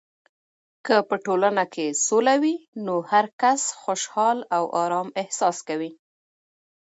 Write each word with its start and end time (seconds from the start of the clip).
که 0.85 0.95
په 1.09 1.15
ټولنه 1.25 1.63
کې 1.73 1.85
سوله 2.07 2.35
وي، 2.41 2.55
نو 2.85 2.95
هرکس 3.11 3.61
خوشحال 3.81 4.37
او 4.55 4.63
ارام 4.83 5.09
احساس 5.21 5.57
کوي. 5.67 5.91